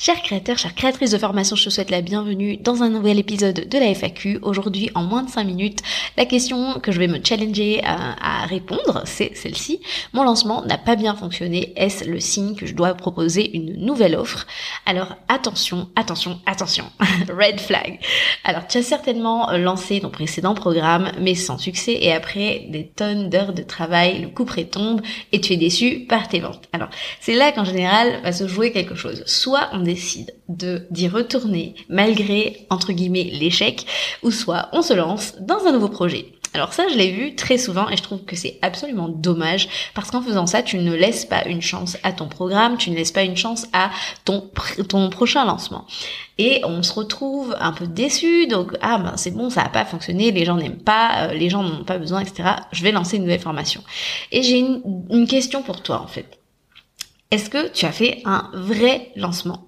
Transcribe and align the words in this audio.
Chers 0.00 0.22
créateurs, 0.22 0.58
chères 0.58 0.76
créatrices 0.76 1.10
de 1.10 1.18
formation, 1.18 1.56
je 1.56 1.64
te 1.64 1.70
souhaite 1.70 1.90
la 1.90 2.02
bienvenue 2.02 2.56
dans 2.56 2.84
un 2.84 2.88
nouvel 2.88 3.18
épisode 3.18 3.68
de 3.68 3.78
la 3.78 3.92
FAQ. 3.92 4.38
Aujourd'hui, 4.42 4.90
en 4.94 5.02
moins 5.02 5.24
de 5.24 5.28
5 5.28 5.42
minutes, 5.42 5.80
la 6.16 6.24
question 6.24 6.78
que 6.78 6.92
je 6.92 7.00
vais 7.00 7.08
me 7.08 7.18
challenger 7.22 7.82
à, 7.84 8.46
répondre, 8.46 9.02
c'est 9.06 9.36
celle-ci. 9.36 9.80
Mon 10.12 10.22
lancement 10.22 10.64
n'a 10.64 10.78
pas 10.78 10.94
bien 10.94 11.16
fonctionné. 11.16 11.72
Est-ce 11.74 12.04
le 12.04 12.20
signe 12.20 12.54
que 12.54 12.64
je 12.64 12.76
dois 12.76 12.94
proposer 12.94 13.56
une 13.56 13.84
nouvelle 13.84 14.14
offre? 14.14 14.46
Alors 14.86 15.16
attention, 15.26 15.88
attention, 15.96 16.38
attention. 16.46 16.84
Red 17.28 17.58
flag. 17.58 17.98
Alors 18.44 18.68
tu 18.68 18.78
as 18.78 18.82
certainement 18.84 19.50
lancé 19.56 19.98
ton 19.98 20.10
précédent 20.10 20.54
programme, 20.54 21.10
mais 21.20 21.34
sans 21.34 21.58
succès, 21.58 21.98
et 22.00 22.12
après 22.12 22.66
des 22.68 22.86
tonnes 22.86 23.30
d'heures 23.30 23.52
de 23.52 23.62
travail, 23.62 24.22
le 24.22 24.28
coup 24.28 24.44
près 24.44 24.64
tombe 24.64 25.00
et 25.32 25.40
tu 25.40 25.54
es 25.54 25.56
déçu 25.56 26.06
par 26.08 26.28
tes 26.28 26.38
ventes. 26.38 26.68
Alors 26.72 26.88
c'est 27.20 27.34
là 27.34 27.50
qu'en 27.50 27.64
général 27.64 28.20
va 28.22 28.30
se 28.30 28.46
jouer 28.46 28.70
quelque 28.70 28.94
chose. 28.94 29.24
Soit 29.26 29.70
décide 29.88 30.34
de 30.48 30.86
d'y 30.90 31.08
retourner 31.08 31.74
malgré 31.88 32.66
entre 32.70 32.92
guillemets 32.92 33.30
l'échec, 33.32 33.86
ou 34.22 34.30
soit 34.30 34.68
on 34.72 34.82
se 34.82 34.92
lance 34.92 35.34
dans 35.40 35.64
un 35.66 35.72
nouveau 35.72 35.88
projet. 35.88 36.26
Alors 36.54 36.72
ça, 36.72 36.88
je 36.88 36.96
l'ai 36.96 37.10
vu 37.10 37.34
très 37.34 37.58
souvent 37.58 37.88
et 37.88 37.96
je 37.96 38.02
trouve 38.02 38.24
que 38.24 38.34
c'est 38.34 38.58
absolument 38.62 39.08
dommage 39.08 39.68
parce 39.94 40.10
qu'en 40.10 40.22
faisant 40.22 40.46
ça, 40.46 40.62
tu 40.62 40.78
ne 40.78 40.94
laisses 40.94 41.26
pas 41.26 41.46
une 41.46 41.60
chance 41.60 41.98
à 42.02 42.12
ton 42.12 42.26
programme, 42.28 42.78
tu 42.78 42.90
ne 42.90 42.96
laisses 42.96 43.12
pas 43.12 43.22
une 43.22 43.36
chance 43.36 43.66
à 43.72 43.90
ton, 44.24 44.50
ton 44.88 45.10
prochain 45.10 45.44
lancement. 45.44 45.86
Et 46.38 46.62
on 46.64 46.82
se 46.82 46.92
retrouve 46.92 47.54
un 47.60 47.72
peu 47.72 47.86
déçu, 47.86 48.46
donc 48.46 48.72
ah 48.80 48.98
ben 48.98 49.16
c'est 49.16 49.30
bon, 49.30 49.50
ça 49.50 49.62
n'a 49.62 49.68
pas 49.68 49.84
fonctionné, 49.84 50.30
les 50.30 50.44
gens 50.44 50.56
n'aiment 50.56 50.82
pas, 50.82 51.28
euh, 51.28 51.34
les 51.34 51.50
gens 51.50 51.62
n'ont 51.62 51.84
pas 51.84 51.98
besoin, 51.98 52.20
etc. 52.20 52.50
Je 52.72 52.82
vais 52.82 52.92
lancer 52.92 53.16
une 53.16 53.24
nouvelle 53.24 53.40
formation. 53.40 53.82
Et 54.32 54.42
j'ai 54.42 54.58
une 54.58 55.26
question 55.28 55.62
pour 55.62 55.82
toi 55.82 56.00
en 56.00 56.06
fait. 56.06 56.38
Est-ce 57.30 57.50
que 57.50 57.68
tu 57.68 57.84
as 57.84 57.92
fait 57.92 58.22
un 58.24 58.50
vrai 58.54 59.12
lancement? 59.16 59.67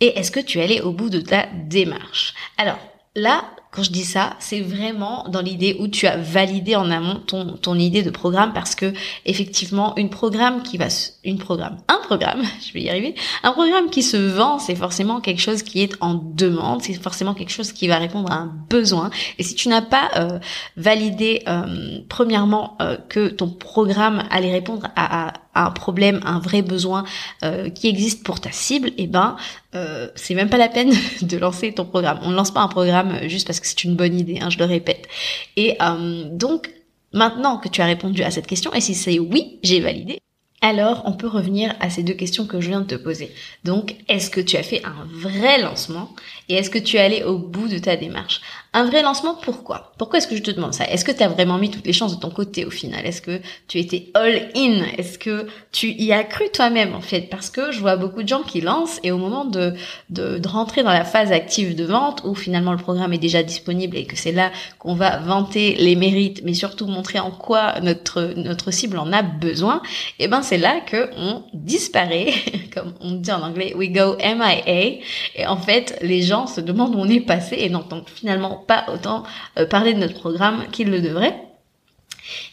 Et 0.00 0.18
est-ce 0.18 0.30
que 0.30 0.40
tu 0.40 0.58
es 0.58 0.62
allé 0.62 0.80
au 0.80 0.92
bout 0.92 1.10
de 1.10 1.20
ta 1.20 1.46
démarche? 1.66 2.34
Alors 2.56 2.78
là, 3.14 3.44
quand 3.70 3.82
je 3.82 3.90
dis 3.90 4.04
ça, 4.04 4.34
c'est 4.38 4.60
vraiment 4.60 5.28
dans 5.28 5.42
l'idée 5.42 5.76
où 5.78 5.88
tu 5.88 6.06
as 6.06 6.16
validé 6.16 6.74
en 6.74 6.90
amont 6.90 7.16
ton, 7.16 7.56
ton 7.56 7.74
idée 7.74 8.02
de 8.02 8.10
programme 8.10 8.52
parce 8.54 8.74
que 8.74 8.92
effectivement, 9.26 9.94
une 9.96 10.08
programme 10.08 10.62
qui 10.62 10.78
va, 10.78 10.86
une 11.22 11.38
programme, 11.38 11.76
un 11.88 12.00
programme, 12.02 12.42
je 12.66 12.72
vais 12.72 12.80
y 12.80 12.88
arriver, 12.88 13.14
un 13.42 13.52
programme 13.52 13.90
qui 13.90 14.02
se 14.02 14.16
vend, 14.16 14.58
c'est 14.58 14.74
forcément 14.74 15.20
quelque 15.20 15.40
chose 15.40 15.62
qui 15.62 15.82
est 15.82 15.94
en 16.00 16.14
demande, 16.14 16.82
c'est 16.82 16.94
forcément 16.94 17.34
quelque 17.34 17.52
chose 17.52 17.72
qui 17.72 17.88
va 17.88 17.98
répondre 17.98 18.32
à 18.32 18.36
un 18.36 18.52
besoin. 18.70 19.10
Et 19.38 19.42
si 19.42 19.54
tu 19.54 19.68
n'as 19.68 19.82
pas 19.82 20.10
euh, 20.16 20.38
validé 20.76 21.42
euh, 21.46 21.98
premièrement 22.08 22.78
euh, 22.80 22.96
que 22.96 23.28
ton 23.28 23.48
programme 23.48 24.24
allait 24.30 24.52
répondre 24.52 24.88
à, 24.96 25.28
à 25.28 25.32
un 25.66 25.70
problème, 25.70 26.20
un 26.24 26.38
vrai 26.38 26.62
besoin 26.62 27.04
euh, 27.44 27.68
qui 27.70 27.88
existe 27.88 28.24
pour 28.24 28.40
ta 28.40 28.52
cible, 28.52 28.88
et 28.88 29.04
eh 29.04 29.06
ben 29.06 29.36
euh, 29.74 30.08
c'est 30.14 30.34
même 30.34 30.48
pas 30.48 30.56
la 30.56 30.68
peine 30.68 30.92
de 31.22 31.36
lancer 31.36 31.72
ton 31.72 31.84
programme. 31.84 32.18
On 32.22 32.30
ne 32.30 32.36
lance 32.36 32.50
pas 32.50 32.60
un 32.60 32.68
programme 32.68 33.28
juste 33.28 33.46
parce 33.46 33.60
que 33.60 33.66
c'est 33.66 33.84
une 33.84 33.96
bonne 33.96 34.18
idée, 34.18 34.38
hein, 34.40 34.50
je 34.50 34.58
le 34.58 34.64
répète. 34.64 35.08
Et 35.56 35.76
euh, 35.80 36.24
donc 36.30 36.70
maintenant 37.12 37.58
que 37.58 37.68
tu 37.68 37.80
as 37.80 37.86
répondu 37.86 38.22
à 38.22 38.30
cette 38.30 38.46
question, 38.46 38.72
et 38.72 38.80
si 38.80 38.94
c'est 38.94 39.18
oui, 39.18 39.58
j'ai 39.62 39.80
validé, 39.80 40.18
alors 40.60 41.02
on 41.04 41.12
peut 41.12 41.28
revenir 41.28 41.74
à 41.80 41.90
ces 41.90 42.02
deux 42.02 42.14
questions 42.14 42.46
que 42.46 42.60
je 42.60 42.68
viens 42.68 42.80
de 42.80 42.86
te 42.86 42.94
poser. 42.94 43.32
Donc, 43.64 43.96
est-ce 44.08 44.30
que 44.30 44.40
tu 44.40 44.56
as 44.56 44.62
fait 44.62 44.82
un 44.84 45.06
vrai 45.12 45.60
lancement 45.60 46.10
et 46.48 46.54
est-ce 46.54 46.70
que 46.70 46.78
tu 46.78 46.96
es 46.96 47.00
allé 47.00 47.22
au 47.22 47.38
bout 47.38 47.68
de 47.68 47.78
ta 47.78 47.96
démarche? 47.96 48.40
Un 48.74 48.84
vrai 48.84 49.02
lancement, 49.02 49.34
pourquoi? 49.34 49.92
Pourquoi 49.98 50.18
est-ce 50.18 50.28
que 50.28 50.36
je 50.36 50.42
te 50.42 50.50
demande 50.50 50.74
ça? 50.74 50.84
Est-ce 50.88 51.04
que 51.04 51.12
tu 51.12 51.22
as 51.22 51.28
vraiment 51.28 51.58
mis 51.58 51.70
toutes 51.70 51.86
les 51.86 51.92
chances 51.92 52.14
de 52.14 52.20
ton 52.20 52.30
côté 52.30 52.64
au 52.64 52.70
final? 52.70 53.04
Est-ce 53.06 53.22
que 53.22 53.40
tu 53.66 53.78
étais 53.78 54.10
all 54.14 54.50
in? 54.54 54.84
Est-ce 54.98 55.18
que 55.18 55.46
tu 55.72 55.88
y 55.88 56.12
as 56.12 56.24
cru 56.24 56.44
toi-même 56.52 56.94
en 56.94 57.00
fait? 57.00 57.22
Parce 57.30 57.50
que 57.50 57.72
je 57.72 57.80
vois 57.80 57.96
beaucoup 57.96 58.22
de 58.22 58.28
gens 58.28 58.42
qui 58.42 58.60
lancent 58.60 59.00
et 59.02 59.10
au 59.10 59.18
moment 59.18 59.44
de, 59.44 59.74
de, 60.10 60.38
de 60.38 60.48
rentrer 60.48 60.82
dans 60.82 60.92
la 60.92 61.04
phase 61.04 61.32
active 61.32 61.76
de 61.76 61.84
vente 61.84 62.22
où 62.24 62.34
finalement 62.34 62.72
le 62.72 62.78
programme 62.78 63.12
est 63.12 63.18
déjà 63.18 63.42
disponible 63.42 63.96
et 63.96 64.04
que 64.04 64.16
c'est 64.16 64.32
là 64.32 64.50
qu'on 64.78 64.94
va 64.94 65.18
vanter 65.18 65.74
les 65.76 65.96
mérites 65.96 66.42
mais 66.44 66.54
surtout 66.54 66.86
montrer 66.86 67.18
en 67.18 67.30
quoi 67.30 67.80
notre, 67.80 68.34
notre 68.36 68.70
cible 68.70 68.98
en 68.98 69.12
a 69.12 69.22
besoin, 69.22 69.82
et 70.18 70.24
eh 70.24 70.28
ben 70.28 70.42
c'est 70.48 70.58
là 70.58 70.80
que 70.80 71.10
on 71.16 71.42
disparaît, 71.52 72.32
comme 72.74 72.94
on 73.00 73.12
dit 73.12 73.30
en 73.30 73.42
anglais, 73.42 73.74
we 73.76 73.90
go 73.90 74.16
MIA. 74.16 75.00
Et 75.36 75.46
en 75.46 75.58
fait, 75.58 75.98
les 76.00 76.22
gens 76.22 76.46
se 76.46 76.60
demandent 76.60 76.94
où 76.94 76.98
on 76.98 77.08
est 77.08 77.20
passé 77.20 77.56
et 77.58 77.68
n'entendent 77.68 78.08
finalement 78.08 78.56
pas 78.56 78.86
autant 78.92 79.24
euh, 79.58 79.66
parler 79.66 79.92
de 79.92 79.98
notre 79.98 80.14
programme 80.14 80.64
qu'ils 80.72 80.90
le 80.90 81.02
devraient. 81.02 81.36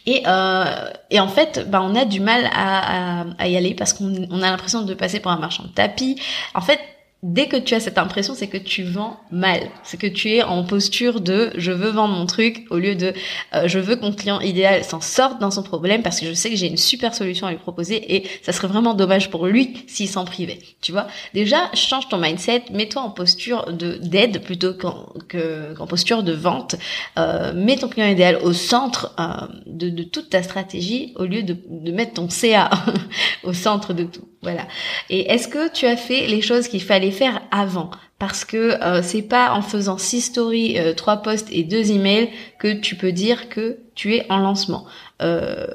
Et, 0.06 0.24
euh, 0.28 0.90
et 1.10 1.20
en 1.20 1.28
fait, 1.28 1.70
bah, 1.70 1.82
on 1.82 1.96
a 1.96 2.06
du 2.06 2.20
mal 2.20 2.50
à, 2.54 3.48
y 3.48 3.56
aller 3.56 3.74
parce 3.74 3.94
qu'on 3.94 4.28
on 4.30 4.42
a 4.42 4.52
l'impression 4.52 4.84
de 4.84 4.94
passer 4.94 5.20
pour 5.20 5.32
un 5.32 5.40
marchand 5.40 5.64
de 5.64 5.70
tapis. 5.70 6.20
En 6.54 6.62
fait, 6.62 6.80
dès 7.26 7.48
que 7.48 7.58
tu 7.58 7.74
as 7.74 7.80
cette 7.80 7.98
impression, 7.98 8.36
c'est 8.36 8.48
que 8.48 8.58
tu 8.58 8.84
vends 8.84 9.20
mal. 9.32 9.60
C'est 9.84 9.98
que 9.98 10.06
tu 10.06 10.30
es 10.30 10.44
en 10.44 10.64
posture 10.64 11.22
de 11.22 11.52
je 11.58 11.72
veux 11.72 11.90
vendre 11.90 12.14
mon 12.14 12.28
truc 12.28 12.68
au 12.70 12.78
lieu 12.78 12.94
de 12.94 13.14
euh, 13.56 13.68
je 13.68 13.80
veux 13.80 13.96
que 13.96 14.02
mon 14.02 14.14
client 14.14 14.40
idéal 14.42 14.84
s'en 14.84 15.02
sorte 15.02 15.42
dans 15.42 15.50
son 15.50 15.64
problème 15.64 16.04
parce 16.04 16.20
que 16.20 16.28
je 16.28 16.34
sais 16.34 16.52
que 16.52 16.56
j'ai 16.56 16.68
une 16.68 16.78
super 16.78 17.16
solution 17.16 17.48
à 17.48 17.52
lui 17.52 17.58
proposer 17.58 18.16
et 18.16 18.28
ça 18.44 18.52
serait 18.52 18.68
vraiment 18.68 18.94
dommage 18.94 19.32
pour 19.32 19.48
lui 19.48 19.74
s'il 19.88 20.08
s'en 20.08 20.24
privait. 20.24 20.60
Tu 20.82 20.92
vois? 20.92 21.08
Déjà, 21.34 21.72
change 21.74 22.10
ton 22.10 22.20
mindset, 22.20 22.66
mets-toi 22.72 23.02
en 23.02 23.10
posture 23.10 23.74
de 23.74 23.98
d'aide 23.98 24.44
plutôt 24.44 24.74
qu'en 24.76 25.88
posture 25.88 26.22
de 26.22 26.34
vente. 26.34 26.76
Euh, 27.18 27.54
mets 27.54 27.78
ton 27.78 27.88
client 27.88 28.08
idéal 28.08 28.38
au 28.44 28.54
centre 28.54 29.16
euh, 29.20 29.48
de, 29.66 29.90
de, 29.90 30.04
toute 30.04 30.30
ta 30.30 30.44
stratégie 30.44 31.14
au 31.16 31.26
lieu 31.26 31.42
de, 31.42 31.58
de 31.68 31.92
mettre 31.92 32.14
ton 32.14 32.30
CA 32.30 32.70
au 33.44 33.54
centre 33.54 33.94
de 33.94 34.04
tout. 34.04 34.28
Voilà. 34.46 34.68
Et 35.10 35.32
est-ce 35.32 35.48
que 35.48 35.74
tu 35.74 35.88
as 35.88 35.98
fait 35.98 36.28
les 36.28 36.40
choses 36.40 36.68
qu'il 36.68 36.84
fallait 36.84 37.10
faire 37.10 37.42
avant? 37.50 37.90
Parce 38.20 38.46
que 38.46 38.80
euh, 38.84 39.02
c'est 39.02 39.24
pas 39.24 39.52
en 39.54 39.64
faisant 39.64 39.98
six 39.98 40.22
stories, 40.22 40.78
euh, 40.78 40.94
trois 40.94 41.18
posts 41.18 41.48
et 41.52 41.64
deux 41.64 41.92
emails 41.92 42.30
que 42.60 42.72
tu 42.72 42.96
peux 42.96 43.12
dire 43.12 43.50
que 43.50 43.80
tu 43.96 44.14
es 44.14 44.26
en 44.30 44.38
lancement. 44.38 44.86
Euh, 45.24 45.66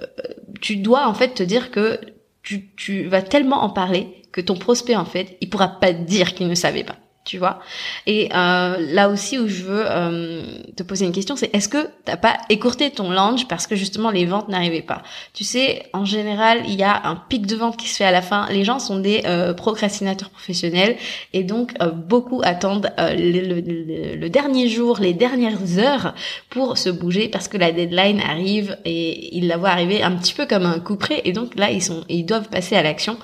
tu 0.60 0.76
dois 0.76 1.08
en 1.08 1.14
fait 1.14 1.34
te 1.34 1.42
dire 1.42 1.72
que 1.72 1.98
tu, 2.44 2.68
tu 2.76 3.08
vas 3.08 3.22
tellement 3.22 3.64
en 3.64 3.70
parler 3.70 4.06
que 4.30 4.40
ton 4.40 4.54
prospect 4.54 4.94
en 4.94 5.04
fait, 5.04 5.36
il 5.40 5.50
pourra 5.50 5.66
pas 5.66 5.92
te 5.92 6.02
dire 6.02 6.34
qu'il 6.34 6.46
ne 6.46 6.54
savait 6.54 6.84
pas 6.84 6.96
tu 7.30 7.38
vois. 7.38 7.60
Et 8.08 8.28
euh, 8.34 8.76
là 8.92 9.08
aussi 9.08 9.38
où 9.38 9.46
je 9.46 9.62
veux 9.62 9.84
euh, 9.86 10.42
te 10.76 10.82
poser 10.82 11.06
une 11.06 11.12
question, 11.12 11.36
c'est 11.36 11.54
est-ce 11.54 11.68
que 11.68 11.88
t'as 12.04 12.16
pas 12.16 12.38
écourté 12.48 12.90
ton 12.90 13.12
launch 13.12 13.46
parce 13.46 13.68
que 13.68 13.76
justement 13.76 14.10
les 14.10 14.24
ventes 14.24 14.48
n'arrivaient 14.48 14.82
pas? 14.82 15.04
Tu 15.32 15.44
sais, 15.44 15.84
en 15.92 16.04
général, 16.04 16.62
il 16.66 16.74
y 16.74 16.82
a 16.82 17.06
un 17.06 17.14
pic 17.14 17.46
de 17.46 17.54
vente 17.54 17.76
qui 17.76 17.88
se 17.88 17.98
fait 17.98 18.04
à 18.04 18.10
la 18.10 18.20
fin. 18.20 18.48
Les 18.50 18.64
gens 18.64 18.80
sont 18.80 18.98
des 18.98 19.22
euh, 19.26 19.54
procrastinateurs 19.54 20.30
professionnels 20.30 20.96
et 21.32 21.44
donc 21.44 21.72
euh, 21.80 21.92
beaucoup 21.92 22.40
attendent 22.42 22.90
euh, 22.98 23.14
le, 23.14 23.60
le, 23.60 24.16
le, 24.16 24.28
dernier 24.28 24.68
jour, 24.68 24.98
les 24.98 25.14
dernières 25.14 25.78
heures 25.78 26.14
pour 26.48 26.78
se 26.78 26.90
bouger 26.90 27.28
parce 27.28 27.46
que 27.46 27.58
la 27.58 27.70
deadline 27.70 28.20
arrive 28.20 28.76
et 28.84 29.36
ils 29.36 29.46
la 29.46 29.56
voient 29.56 29.68
arriver 29.68 30.02
un 30.02 30.16
petit 30.16 30.34
peu 30.34 30.46
comme 30.46 30.66
un 30.66 30.80
coup 30.80 30.96
près 30.96 31.22
et 31.24 31.32
donc 31.32 31.54
là 31.54 31.70
ils 31.70 31.82
sont, 31.82 32.02
ils 32.08 32.24
doivent 32.24 32.48
passer 32.48 32.74
à 32.74 32.82
l'action 32.82 33.18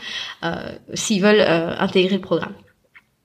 s'ils 0.95 1.21
veulent 1.21 1.41
intégrer 1.41 2.15
le 2.15 2.21
programme. 2.21 2.55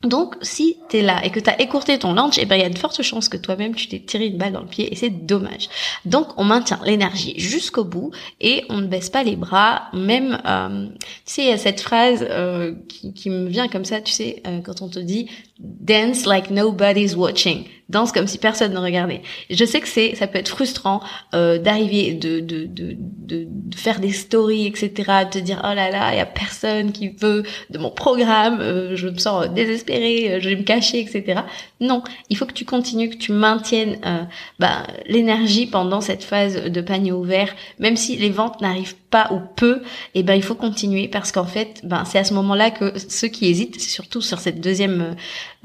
Donc, 0.03 0.35
si 0.41 0.77
tu 0.89 0.97
es 0.97 1.01
là 1.01 1.23
et 1.23 1.29
que 1.29 1.39
tu 1.39 1.49
as 1.49 1.61
écourté 1.61 1.99
ton 1.99 2.13
lunch, 2.13 2.39
eh 2.39 2.45
ben, 2.45 2.55
il 2.55 2.61
y 2.61 2.65
a 2.65 2.69
de 2.69 2.77
fortes 2.77 3.01
chances 3.03 3.29
que 3.29 3.37
toi-même, 3.37 3.75
tu 3.75 3.87
t'es 3.87 3.99
tiré 3.99 4.27
une 4.27 4.37
balle 4.37 4.53
dans 4.53 4.61
le 4.61 4.67
pied 4.67 4.91
et 4.91 4.95
c'est 4.95 5.09
dommage. 5.09 5.69
Donc, 6.05 6.27
on 6.37 6.43
maintient 6.43 6.79
l'énergie 6.83 7.35
jusqu'au 7.37 7.83
bout 7.83 8.11
et 8.39 8.63
on 8.69 8.77
ne 8.77 8.87
baisse 8.87 9.09
pas 9.09 9.23
les 9.23 9.35
bras. 9.35 9.83
Même, 9.93 10.41
euh, 10.45 10.87
tu 11.25 11.33
sais, 11.33 11.41
il 11.43 11.47
y 11.49 11.51
a 11.51 11.57
cette 11.57 11.81
phrase 11.81 12.25
euh, 12.27 12.73
qui, 12.89 13.13
qui, 13.13 13.29
me 13.29 13.47
vient 13.47 13.67
comme 13.67 13.85
ça, 13.85 14.01
tu 14.01 14.11
sais, 14.11 14.41
euh, 14.47 14.61
quand 14.61 14.81
on 14.81 14.89
te 14.89 14.99
dit 14.99 15.29
dance 15.59 16.25
like 16.25 16.49
nobody's 16.49 17.15
watching 17.15 17.65
danse 17.91 18.11
comme 18.11 18.27
si 18.27 18.37
personne 18.37 18.73
ne 18.73 18.79
regardait. 18.79 19.21
je 19.49 19.65
sais 19.65 19.81
que 19.81 19.87
c'est, 19.87 20.15
ça 20.15 20.27
peut 20.27 20.39
être 20.39 20.49
frustrant 20.49 21.01
euh, 21.33 21.57
d'arriver, 21.57 22.13
de, 22.13 22.39
de, 22.39 22.65
de, 22.65 22.97
de, 22.97 23.47
faire 23.75 23.99
des 23.99 24.11
stories, 24.11 24.67
etc., 24.67 24.89
de 25.25 25.29
te 25.29 25.39
dire 25.39 25.61
oh 25.63 25.73
là 25.73 25.89
là, 25.89 26.13
il 26.13 26.17
y 26.17 26.21
a 26.21 26.25
personne 26.25 26.91
qui 26.91 27.09
veut 27.09 27.43
de 27.69 27.77
mon 27.77 27.91
programme, 27.91 28.59
euh, 28.61 28.95
je 28.95 29.07
me 29.07 29.17
sens 29.17 29.47
désespérée, 29.49 30.33
euh, 30.33 30.39
je 30.39 30.49
vais 30.49 30.55
me 30.55 30.63
cacher, 30.63 30.99
etc. 30.99 31.41
Non, 31.79 32.03
il 32.29 32.37
faut 32.37 32.45
que 32.45 32.53
tu 32.53 32.65
continues, 32.65 33.09
que 33.09 33.17
tu 33.17 33.31
maintiennes 33.31 33.97
euh, 34.05 34.23
bah, 34.59 34.87
l'énergie 35.07 35.65
pendant 35.65 35.99
cette 36.01 36.23
phase 36.23 36.65
de 36.65 36.81
panier 36.81 37.11
ouvert, 37.11 37.55
même 37.79 37.97
si 37.97 38.15
les 38.15 38.29
ventes 38.29 38.61
n'arrivent 38.61 38.95
pas 39.09 39.27
ou 39.31 39.39
peu, 39.55 39.81
et 40.15 40.19
eh 40.19 40.23
ben 40.23 40.35
il 40.35 40.41
faut 40.41 40.55
continuer 40.55 41.07
parce 41.07 41.31
qu'en 41.31 41.45
fait, 41.45 41.81
ben 41.83 42.05
c'est 42.05 42.17
à 42.17 42.23
ce 42.23 42.33
moment-là 42.35 42.71
que 42.71 42.97
ceux 42.97 43.27
qui 43.27 43.47
hésitent, 43.47 43.79
c'est 43.79 43.89
surtout 43.89 44.21
sur 44.21 44.39
cette 44.39 44.61
deuxième 44.61 45.15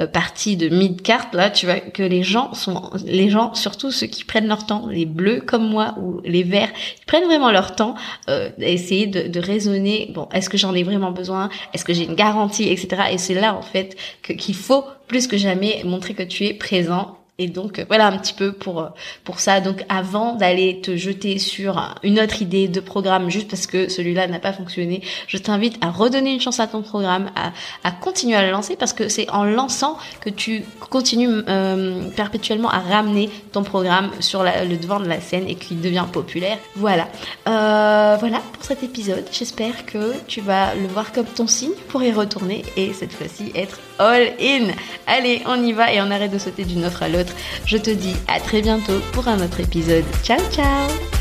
euh, 0.01 0.07
partie 0.07 0.57
de 0.57 0.69
mid 0.69 1.01
carte 1.01 1.35
là, 1.35 1.49
tu 1.49 1.67
vois, 1.67 1.79
que 1.79 2.03
les 2.03 2.16
gens 2.23 2.55
sont, 2.55 2.91
les 3.05 3.31
gens, 3.31 3.55
surtout 3.55 3.91
ceux 3.91 4.07
qui 4.07 4.25
prennent 4.25 4.49
leur 4.49 4.67
temps, 4.67 4.87
les 4.89 5.07
bleus 5.07 5.41
comme 5.41 5.69
moi 5.69 5.95
ou 6.01 6.21
les 6.25 6.43
verts, 6.43 6.71
ils 7.01 7.05
prennent 7.07 7.25
vraiment 7.25 7.51
leur 7.51 7.75
temps, 7.75 7.95
euh, 8.29 8.51
essayer 8.59 9.07
de, 9.07 9.29
de 9.29 9.41
raisonner. 9.41 10.11
Bon, 10.15 10.29
est-ce 10.33 10.51
que 10.51 10.57
j'en 10.57 10.75
ai 10.75 10.83
vraiment 10.83 11.11
besoin 11.11 11.49
Est-ce 11.73 11.85
que 11.85 11.93
j'ai 11.93 12.05
une 12.05 12.15
garantie, 12.15 12.69
etc. 12.69 13.03
Et 13.13 13.19
c'est 13.19 13.35
là 13.35 13.55
en 13.55 13.63
fait 13.63 13.97
qu'il 14.23 14.55
faut 14.55 14.85
plus 15.09 15.27
que 15.27 15.37
jamais 15.37 15.83
montrer 15.85 16.15
que 16.15 16.23
tu 16.23 16.45
es 16.47 16.55
présent 16.55 17.17
et 17.39 17.49
donc 17.49 17.85
voilà 17.89 18.07
un 18.07 18.17
petit 18.19 18.33
peu 18.33 18.53
pour 18.53 18.81
euh, 18.81 18.89
pour 19.25 19.41
ça. 19.41 19.61
Donc 19.61 19.85
avant 19.89 20.35
d'aller 20.35 20.81
te 20.81 20.97
jeter 20.97 21.39
sur 21.39 21.95
une 22.03 22.19
autre 22.21 22.41
idée 22.43 22.69
de 22.69 22.81
programme 22.81 23.31
juste 23.31 23.49
parce 23.49 23.67
que 23.67 23.89
celui-là 23.89 24.27
n'a 24.27 24.39
pas 24.39 24.53
fonctionné, 24.53 25.03
je 25.27 25.37
t'invite 25.39 25.77
à 25.83 25.91
redonner 25.91 26.33
une 26.33 26.41
chance 26.41 26.61
à 26.61 26.67
ton 26.67 26.83
programme, 26.83 27.31
à, 27.37 27.53
à 27.85 27.93
continuer 27.93 28.37
à 28.37 28.43
le 28.43 28.51
lancer 28.51 28.77
parce 28.77 28.93
que 28.93 29.09
c'est 29.09 29.29
en 29.31 29.45
lançant 29.45 29.99
que 30.21 30.31
tu 30.31 30.65
continues 30.91 31.43
euh, 31.49 32.09
perpétuellement 32.11 32.71
à 32.71 32.79
ramener 32.79 33.29
ton 33.53 33.63
programme 33.63 34.11
sur 34.21 34.43
le 34.43 34.77
devant 34.77 35.01
de 35.01 35.09
la 35.09 35.21
scène 35.21 35.49
et 35.49 35.57
qu'il 35.57 35.81
devient 35.81 36.07
populaire. 36.11 36.59
Voilà, 36.75 37.09
euh, 37.49 38.17
voilà 38.19 38.41
pour 38.53 38.65
cet 38.65 38.83
épisode. 38.83 39.25
J'espère 39.31 39.85
que 39.87 40.15
tu 40.27 40.41
vas 40.41 40.75
le 40.75 40.87
voir 40.87 41.13
comme 41.13 41.27
ton 41.27 41.47
signe 41.47 41.73
pour 41.89 42.03
y 42.03 42.13
retourner 42.13 42.65
et 42.77 42.93
cette 42.93 43.13
fois-ci 43.13 43.53
être 43.55 43.79
all 43.99 44.33
in. 44.41 44.69
Allez, 45.07 45.43
on 45.47 45.63
y 45.63 45.73
va 45.73 45.93
et 45.93 46.01
on 46.01 46.11
arrête 46.11 46.33
de 46.33 46.39
sauter 46.39 46.65
d'une 46.65 46.85
autre 46.85 47.03
à 47.03 47.09
l'autre. 47.09 47.26
Je 47.65 47.77
te 47.77 47.91
dis 47.91 48.15
à 48.29 48.41
très 48.41 48.63
bientôt 48.63 49.01
pour 49.13 49.29
un 49.29 49.43
autre 49.45 49.61
épisode. 49.61 50.05
Ciao 50.23 50.41
ciao 50.53 51.16